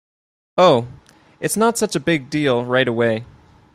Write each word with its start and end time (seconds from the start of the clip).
Oh, 0.57 0.87
it’s 1.39 1.55
not 1.55 1.77
such 1.77 1.95
a 1.95 1.99
big 1.99 2.31
deal 2.31 2.65
right 2.65 2.87
away. 2.87 3.23